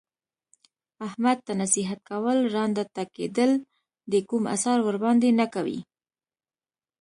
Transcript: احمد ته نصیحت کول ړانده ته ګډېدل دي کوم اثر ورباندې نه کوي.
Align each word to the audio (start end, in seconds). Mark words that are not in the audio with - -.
احمد 1.07 1.37
ته 1.45 1.53
نصیحت 1.61 1.99
کول 2.09 2.37
ړانده 2.53 2.83
ته 2.95 3.01
ګډېدل 3.15 3.51
دي 4.11 4.19
کوم 4.29 4.43
اثر 4.55 4.77
ورباندې 4.83 5.29
نه 5.39 5.45
کوي. 5.53 5.79